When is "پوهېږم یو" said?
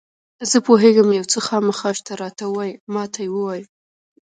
0.65-1.25